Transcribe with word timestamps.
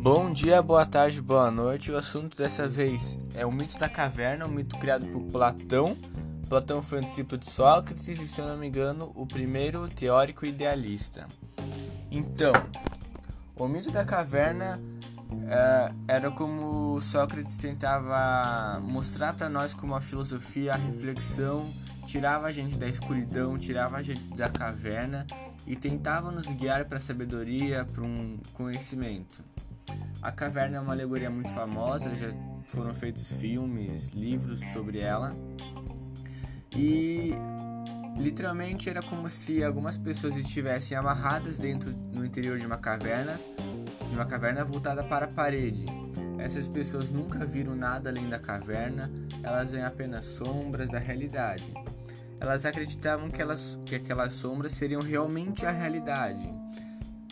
Bom 0.00 0.32
dia, 0.32 0.62
boa 0.62 0.86
tarde, 0.86 1.20
boa 1.20 1.50
noite. 1.50 1.90
O 1.90 1.96
assunto 1.96 2.36
dessa 2.36 2.68
vez 2.68 3.18
é 3.34 3.44
o 3.44 3.50
mito 3.50 3.76
da 3.80 3.88
caverna, 3.88 4.46
um 4.46 4.48
mito 4.48 4.78
criado 4.78 5.08
por 5.08 5.22
Platão. 5.22 5.98
Platão 6.48 6.80
foi 6.80 6.98
um 6.98 7.00
discípulo 7.00 7.36
de 7.36 7.50
Sócrates 7.50 8.06
e, 8.06 8.28
se 8.28 8.40
eu 8.40 8.46
não 8.46 8.56
me 8.56 8.68
engano, 8.68 9.10
o 9.16 9.26
primeiro 9.26 9.88
teórico 9.88 10.46
idealista. 10.46 11.26
Então, 12.12 12.52
o 13.56 13.66
mito 13.66 13.90
da 13.90 14.04
caverna 14.04 14.80
é, 15.48 15.92
era 16.06 16.30
como 16.30 17.00
Sócrates 17.00 17.58
tentava 17.58 18.78
mostrar 18.80 19.32
para 19.32 19.48
nós 19.48 19.74
como 19.74 19.96
a 19.96 20.00
filosofia, 20.00 20.74
a 20.74 20.76
reflexão 20.76 21.68
tirava 22.06 22.46
a 22.46 22.52
gente 22.52 22.78
da 22.78 22.88
escuridão, 22.88 23.58
tirava 23.58 23.96
a 23.96 24.02
gente 24.02 24.22
da 24.36 24.48
caverna 24.48 25.26
e 25.66 25.74
tentava 25.74 26.30
nos 26.30 26.46
guiar 26.46 26.84
para 26.84 26.98
a 26.98 27.00
sabedoria, 27.00 27.84
para 27.84 28.04
um 28.04 28.38
conhecimento. 28.54 29.42
A 30.22 30.32
caverna 30.32 30.76
é 30.76 30.80
uma 30.80 30.92
alegoria 30.92 31.30
muito 31.30 31.50
famosa, 31.50 32.14
já 32.14 32.28
foram 32.64 32.92
feitos 32.92 33.32
filmes, 33.32 34.08
livros 34.08 34.60
sobre 34.72 35.00
ela. 35.00 35.36
E 36.76 37.32
literalmente 38.16 38.90
era 38.90 39.02
como 39.02 39.30
se 39.30 39.62
algumas 39.62 39.96
pessoas 39.96 40.36
estivessem 40.36 40.96
amarradas 40.96 41.58
dentro 41.58 41.90
no 42.12 42.24
interior 42.24 42.58
de 42.58 42.66
uma 42.66 42.78
caverna, 42.78 43.36
de 43.36 44.14
uma 44.14 44.26
caverna 44.26 44.64
voltada 44.64 45.02
para 45.04 45.26
a 45.26 45.28
parede. 45.28 45.86
Essas 46.38 46.68
pessoas 46.68 47.10
nunca 47.10 47.44
viram 47.44 47.74
nada 47.74 48.10
além 48.10 48.28
da 48.28 48.38
caverna, 48.38 49.10
elas 49.42 49.72
veem 49.72 49.84
apenas 49.84 50.24
sombras 50.24 50.88
da 50.88 50.98
realidade. 50.98 51.72
Elas 52.40 52.64
acreditavam 52.64 53.28
que, 53.28 53.42
elas, 53.42 53.78
que 53.84 53.96
aquelas 53.96 54.32
sombras 54.32 54.72
seriam 54.72 55.00
realmente 55.00 55.66
a 55.66 55.70
realidade. 55.72 56.48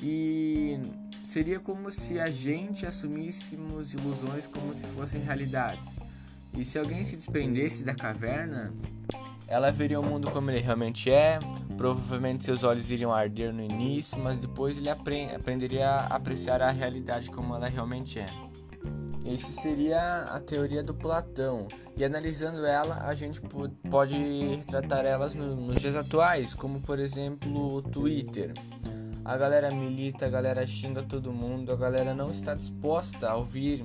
E 0.02 0.80
seria 1.26 1.58
como 1.58 1.90
se 1.90 2.20
a 2.20 2.30
gente 2.30 2.86
assumíssemos 2.86 3.92
ilusões 3.92 4.46
como 4.46 4.72
se 4.72 4.86
fossem 4.86 5.20
realidades. 5.20 5.98
E 6.56 6.64
se 6.64 6.78
alguém 6.78 7.02
se 7.02 7.16
desprendesse 7.16 7.84
da 7.84 7.94
caverna, 7.94 8.72
ela 9.48 9.72
veria 9.72 9.98
o 9.98 10.02
mundo 10.04 10.30
como 10.30 10.50
ele 10.50 10.60
realmente 10.60 11.10
é. 11.10 11.40
Provavelmente 11.76 12.44
seus 12.44 12.62
olhos 12.62 12.90
iriam 12.90 13.12
arder 13.12 13.52
no 13.52 13.60
início, 13.60 14.18
mas 14.20 14.36
depois 14.36 14.78
ele 14.78 14.88
aprenderia 14.88 15.88
a 15.88 16.14
apreciar 16.14 16.62
a 16.62 16.70
realidade 16.70 17.28
como 17.28 17.54
ela 17.54 17.68
realmente 17.68 18.20
é. 18.20 18.26
Esse 19.26 19.52
seria 19.52 20.22
a 20.22 20.38
teoria 20.38 20.82
do 20.82 20.94
Platão. 20.94 21.66
E 21.96 22.04
analisando 22.04 22.64
ela, 22.64 23.02
a 23.04 23.14
gente 23.16 23.40
pode 23.90 24.16
retratar 24.16 25.04
elas 25.04 25.34
nos 25.34 25.80
dias 25.80 25.96
atuais, 25.96 26.54
como 26.54 26.80
por 26.80 27.00
exemplo 27.00 27.74
o 27.74 27.82
Twitter. 27.82 28.54
A 29.26 29.36
galera 29.36 29.72
milita, 29.72 30.24
a 30.24 30.28
galera 30.28 30.64
xinga 30.64 31.02
todo 31.02 31.32
mundo, 31.32 31.72
a 31.72 31.76
galera 31.76 32.14
não 32.14 32.30
está 32.30 32.54
disposta 32.54 33.28
a 33.28 33.34
ouvir 33.34 33.84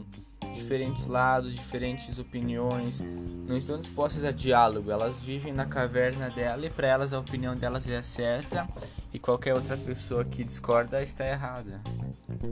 diferentes 0.53 1.07
lados, 1.07 1.55
diferentes 1.55 2.19
opiniões, 2.19 3.01
não 3.47 3.57
estão 3.57 3.79
dispostas 3.79 4.23
a 4.23 4.31
diálogo. 4.31 4.91
Elas 4.91 5.23
vivem 5.23 5.51
na 5.51 5.65
caverna 5.65 6.29
dela 6.29 6.67
e 6.67 6.69
para 6.69 6.85
elas 6.85 7.11
a 7.11 7.17
opinião 7.17 7.55
delas 7.55 7.89
é 7.89 8.03
certa 8.03 8.69
e 9.11 9.17
qualquer 9.17 9.55
outra 9.55 9.75
pessoa 9.75 10.23
que 10.23 10.43
discorda 10.43 11.01
está 11.01 11.25
errada. 11.25 11.81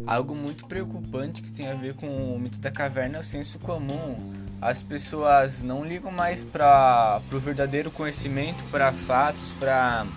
Algo 0.07 0.33
muito 0.33 0.65
preocupante 0.65 1.43
que 1.43 1.53
tem 1.53 1.67
a 1.67 1.75
ver 1.75 1.93
com 1.93 2.07
o 2.07 2.39
mito 2.39 2.57
da 2.57 2.71
caverna 2.71 3.17
é 3.17 3.21
o 3.21 3.23
senso 3.23 3.59
comum. 3.59 4.33
As 4.59 4.81
pessoas 4.81 5.61
não 5.61 5.85
ligam 5.85 6.11
mais 6.11 6.43
para 6.43 7.21
o 7.31 7.37
verdadeiro 7.37 7.91
conhecimento, 7.91 8.63
para 8.71 8.91
fatos, 8.91 9.51
para 9.59 10.07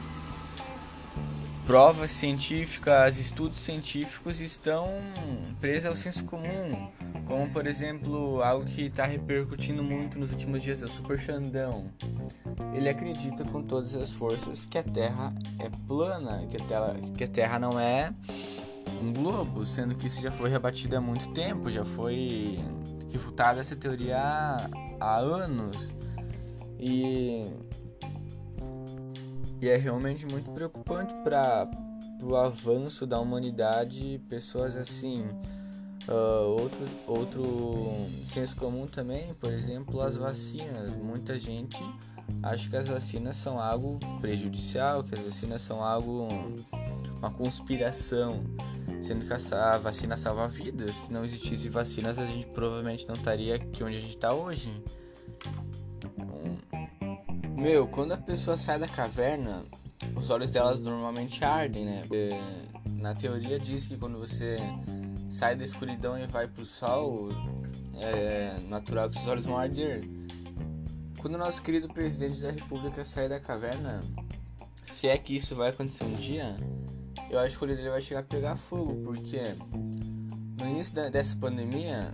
provas 1.66 2.10
científicas, 2.10 3.18
estudos 3.18 3.60
científicos 3.60 4.40
estão 4.40 4.88
presos 5.60 5.86
ao 5.86 5.96
senso 5.96 6.24
comum, 6.24 6.88
como 7.26 7.48
por 7.50 7.66
exemplo 7.66 8.42
algo 8.42 8.66
que 8.66 8.82
está 8.82 9.04
repercutindo 9.06 9.82
muito 9.82 10.18
nos 10.18 10.32
últimos 10.32 10.62
dias 10.62 10.82
é 10.82 10.86
o 10.86 10.88
Super 10.88 11.18
Xandão. 11.18 11.84
Ele 12.74 12.88
acredita 12.88 13.44
com 13.44 13.62
todas 13.62 13.94
as 13.94 14.10
forças 14.10 14.64
que 14.64 14.76
a 14.76 14.82
Terra 14.82 15.32
é 15.58 15.70
plana, 15.86 16.46
que 16.50 16.56
a 16.56 16.64
Terra, 16.64 16.96
que 17.16 17.24
a 17.24 17.28
terra 17.28 17.58
não 17.58 17.78
é 17.78 18.12
um 19.00 19.12
globo, 19.12 19.64
sendo 19.64 19.94
que 19.94 20.06
isso 20.06 20.20
já 20.20 20.30
foi 20.30 20.50
rebatido 20.50 20.96
há 20.96 21.00
muito 21.00 21.28
tempo, 21.32 21.70
já 21.70 21.84
foi 21.84 22.58
refutada 23.12 23.60
essa 23.60 23.76
teoria 23.76 24.18
há, 24.18 24.68
há 25.00 25.16
anos. 25.18 25.92
E 26.78 27.46
e 29.62 29.68
é 29.68 29.76
realmente 29.76 30.26
muito 30.26 30.50
preocupante 30.50 31.14
para 31.22 31.70
o 32.20 32.34
avanço 32.34 33.06
da 33.06 33.20
humanidade, 33.20 34.20
pessoas 34.28 34.74
assim. 34.74 35.24
Uh, 36.08 36.60
outro, 36.60 36.88
outro 37.06 37.86
senso 38.24 38.56
comum 38.56 38.88
também, 38.88 39.32
por 39.34 39.52
exemplo, 39.52 40.00
as 40.00 40.16
vacinas. 40.16 40.90
Muita 40.96 41.38
gente 41.38 41.78
acha 42.42 42.68
que 42.68 42.76
as 42.76 42.88
vacinas 42.88 43.36
são 43.36 43.60
algo 43.60 44.00
prejudicial, 44.20 45.04
que 45.04 45.14
as 45.14 45.20
vacinas 45.20 45.62
são 45.62 45.80
algo 45.80 46.26
uma 47.18 47.30
conspiração, 47.30 48.42
sendo 49.00 49.24
que 49.24 49.32
a 49.32 49.78
vacina 49.78 50.16
salva 50.16 50.48
vidas. 50.48 50.96
Se 50.96 51.12
não 51.12 51.24
existisse 51.24 51.68
vacinas, 51.68 52.18
a 52.18 52.26
gente 52.26 52.48
provavelmente 52.48 53.06
não 53.06 53.14
estaria 53.14 53.54
aqui 53.54 53.84
onde 53.84 53.96
a 53.96 54.00
gente 54.00 54.16
está 54.16 54.34
hoje. 54.34 54.82
Meu, 57.62 57.86
quando 57.86 58.10
a 58.10 58.16
pessoa 58.16 58.56
sai 58.56 58.76
da 58.76 58.88
caverna, 58.88 59.64
os 60.16 60.30
olhos 60.30 60.50
delas 60.50 60.80
normalmente 60.80 61.44
ardem, 61.44 61.84
né? 61.84 62.02
Na 62.96 63.14
teoria 63.14 63.56
diz 63.56 63.86
que 63.86 63.96
quando 63.96 64.18
você 64.18 64.56
sai 65.30 65.54
da 65.54 65.62
escuridão 65.62 66.18
e 66.18 66.26
vai 66.26 66.48
pro 66.48 66.66
sol, 66.66 67.28
é 68.00 68.58
natural 68.68 69.08
que 69.08 69.14
seus 69.14 69.28
olhos 69.28 69.46
vão 69.46 69.56
arder. 69.56 70.02
Quando 71.20 71.36
o 71.36 71.38
nosso 71.38 71.62
querido 71.62 71.86
presidente 71.86 72.40
da 72.40 72.50
república 72.50 73.04
sair 73.04 73.28
da 73.28 73.38
caverna, 73.38 74.00
se 74.82 75.06
é 75.06 75.16
que 75.16 75.36
isso 75.36 75.54
vai 75.54 75.70
acontecer 75.70 76.02
um 76.02 76.14
dia, 76.14 76.56
eu 77.30 77.38
acho 77.38 77.56
que 77.56 77.62
o 77.62 77.68
olho 77.68 77.76
dele 77.76 77.90
vai 77.90 78.02
chegar 78.02 78.20
a 78.20 78.24
pegar 78.24 78.56
fogo, 78.56 79.04
porque 79.04 79.54
no 80.58 80.68
início 80.68 80.92
dessa 81.12 81.36
pandemia, 81.36 82.12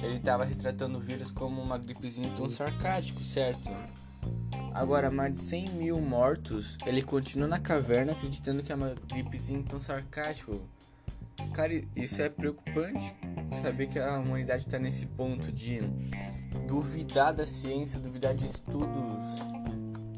ele 0.00 0.18
estava 0.18 0.44
retratando 0.44 0.96
o 0.96 1.00
vírus 1.00 1.32
como 1.32 1.60
uma 1.60 1.76
gripezinha 1.76 2.32
tão 2.36 2.48
sarcástico, 2.48 3.20
certo? 3.20 3.68
Agora, 4.80 5.10
mais 5.10 5.34
de 5.34 5.38
100 5.40 5.68
mil 5.72 6.00
mortos, 6.00 6.78
ele 6.86 7.02
continua 7.02 7.46
na 7.46 7.58
caverna 7.58 8.12
acreditando 8.12 8.62
que 8.62 8.72
é 8.72 8.74
uma 8.74 8.94
gripezinha 9.12 9.62
tão 9.62 9.78
sarcástico. 9.78 10.58
Cara, 11.52 11.84
isso 11.94 12.22
é 12.22 12.30
preocupante. 12.30 13.14
Saber 13.62 13.88
que 13.88 13.98
a 13.98 14.18
humanidade 14.18 14.64
está 14.64 14.78
nesse 14.78 15.04
ponto 15.04 15.52
de 15.52 15.80
duvidar 16.66 17.34
da 17.34 17.46
ciência, 17.46 18.00
duvidar 18.00 18.34
de 18.34 18.46
estudos 18.46 19.20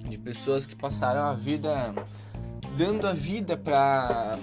de 0.08 0.16
pessoas 0.16 0.64
que 0.64 0.76
passaram 0.76 1.22
a 1.22 1.34
vida 1.34 1.92
dando 2.78 3.08
a 3.08 3.12
vida 3.12 3.56
para 3.56 4.38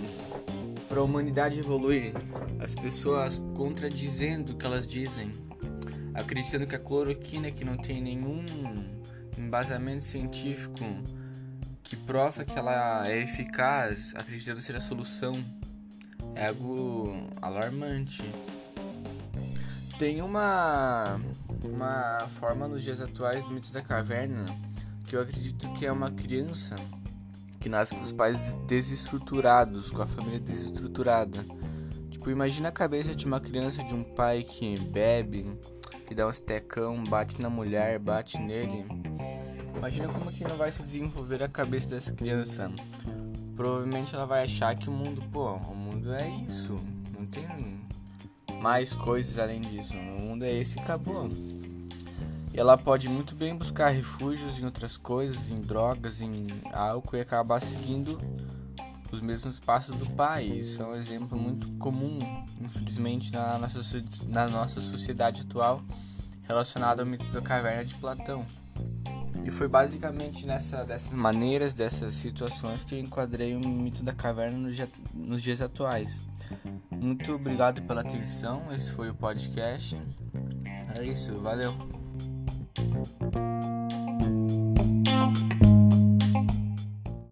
para 0.90 1.00
a 1.00 1.04
humanidade 1.04 1.60
evoluir. 1.60 2.12
As 2.60 2.76
pessoas 2.76 3.42
contradizendo 3.56 4.52
o 4.52 4.58
que 4.58 4.66
elas 4.66 4.86
dizem, 4.86 5.32
acreditando 6.14 6.68
que 6.68 6.76
a 6.76 6.80
cloroquina 6.80 7.50
que 7.52 7.64
não 7.64 7.78
tem 7.78 8.02
nenhum 8.02 8.99
embasamento 9.50 10.04
científico 10.04 10.86
que 11.82 11.96
prova 11.96 12.46
que 12.46 12.58
ela 12.58 13.10
é 13.10 13.24
eficaz, 13.24 14.14
acreditando 14.14 14.62
ser 14.62 14.76
a 14.76 14.80
solução, 14.80 15.34
é 16.36 16.50
algo 16.50 17.28
alarmante. 17.42 18.22
Tem 19.98 20.22
uma, 20.22 21.20
uma 21.64 22.28
forma 22.40 22.68
nos 22.68 22.84
dias 22.84 23.02
atuais 23.02 23.44
do 23.44 23.50
mito 23.50 23.74
da 23.74 23.82
caverna 23.82 24.46
que 25.08 25.16
eu 25.16 25.22
acredito 25.22 25.74
que 25.74 25.84
é 25.84 25.92
uma 25.92 26.12
criança 26.12 26.76
que 27.60 27.68
nasce 27.68 27.96
com 27.96 28.02
os 28.02 28.14
pais 28.14 28.54
desestruturados, 28.68 29.90
com 29.90 30.04
a 30.04 30.06
família 30.06 30.40
desestruturada. 30.40 31.44
Tipo, 32.12 32.30
imagina 32.30 32.70
a 32.70 32.72
cabeça 32.72 33.16
de 33.16 33.26
uma 33.26 33.40
criança 33.40 33.84
de 33.84 33.96
um 33.96 34.04
pai 34.04 34.44
que 34.44 34.80
bebe, 34.80 35.58
que 36.06 36.14
dá 36.14 36.28
um 36.28 36.30
estecão, 36.30 37.04
bate 37.04 37.42
na 37.42 37.50
mulher, 37.50 37.98
bate 37.98 38.38
nele 38.38 39.09
Imagina 39.80 40.10
como 40.10 40.30
que 40.30 40.44
não 40.44 40.58
vai 40.58 40.70
se 40.72 40.84
desenvolver 40.84 41.42
a 41.42 41.48
cabeça 41.48 41.88
dessa 41.88 42.12
criança. 42.12 42.70
Provavelmente 43.56 44.14
ela 44.14 44.26
vai 44.26 44.44
achar 44.44 44.76
que 44.76 44.90
o 44.90 44.92
mundo, 44.92 45.24
pô, 45.32 45.54
o 45.54 45.74
mundo 45.74 46.14
é 46.14 46.28
isso. 46.46 46.78
Não 47.18 47.26
tem 47.26 47.48
mais 48.62 48.94
coisas 48.94 49.40
além 49.40 49.62
disso. 49.62 49.94
O 49.96 50.22
mundo 50.22 50.44
é 50.44 50.54
esse 50.54 50.78
e 50.78 50.82
acabou. 50.82 51.30
E 52.54 52.60
ela 52.60 52.78
pode 52.78 53.08
muito 53.08 53.34
bem 53.34 53.56
buscar 53.56 53.88
refúgios 53.88 54.60
em 54.60 54.66
outras 54.66 54.98
coisas, 54.98 55.50
em 55.50 55.62
drogas, 55.62 56.20
em 56.20 56.46
álcool 56.74 57.16
e 57.16 57.22
acabar 57.22 57.62
seguindo 57.62 58.20
os 59.14 59.22
mesmos 59.22 59.62
passos 59.62 59.96
do 59.96 60.06
pai. 60.08 60.44
Isso 60.44 60.82
é 60.82 60.86
um 60.86 60.96
exemplo 60.96 61.40
muito 61.40 61.72
comum, 61.78 62.20
infelizmente, 62.60 63.32
na 63.32 63.58
nossa, 63.58 63.80
na 64.28 64.50
nossa 64.50 64.82
sociedade 64.82 65.44
atual 65.44 65.82
relacionado 66.46 67.00
ao 67.00 67.06
mito 67.06 67.28
da 67.28 67.42
caverna 67.42 67.86
de 67.86 67.96
Platão. 67.96 68.46
E 69.50 69.52
foi 69.52 69.68
basicamente 69.68 70.46
nessa, 70.46 70.86
dessas 70.86 71.12
maneiras, 71.12 71.74
dessas 71.74 72.14
situações 72.14 72.84
que 72.84 72.94
eu 72.94 73.00
enquadrei 73.00 73.56
o 73.56 73.60
mito 73.60 74.04
da 74.04 74.14
caverna 74.14 74.56
nos, 74.56 74.78
nos 75.12 75.42
dias 75.42 75.60
atuais. 75.60 76.22
Muito 76.92 77.34
obrigado 77.34 77.82
pela 77.82 78.02
atenção. 78.02 78.72
Esse 78.72 78.92
foi 78.92 79.10
o 79.10 79.16
podcast. 79.16 80.00
É 81.00 81.04
isso, 81.04 81.34
valeu. 81.40 81.74